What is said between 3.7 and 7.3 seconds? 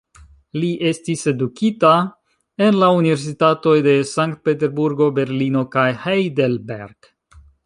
de Sankt-Peterburgo, Berlino kaj Heidelberg.